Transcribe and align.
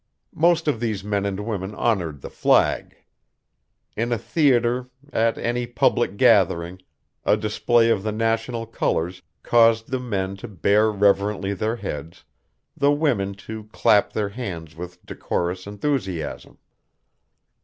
Most 0.33 0.67
of 0.67 0.79
these 0.79 1.03
men 1.03 1.27
and 1.27 1.39
women 1.45 1.75
honored 1.75 2.21
the 2.21 2.31
flag. 2.31 2.95
In 3.95 4.11
a 4.11 4.17
theater, 4.17 4.89
at 5.13 5.37
any 5.37 5.67
public 5.67 6.17
gathering, 6.17 6.81
a 7.23 7.37
display 7.37 7.91
of 7.91 8.01
the 8.01 8.11
national 8.11 8.65
colors 8.65 9.21
caused 9.43 9.91
the 9.91 9.99
men 9.99 10.35
to 10.37 10.47
bare 10.47 10.91
reverently 10.91 11.53
their 11.53 11.75
heads, 11.75 12.25
the 12.75 12.91
women 12.91 13.35
to 13.45 13.65
clap 13.65 14.13
their 14.13 14.29
hands 14.29 14.75
with 14.75 15.05
decorous 15.05 15.67
enthusiasm. 15.67 16.57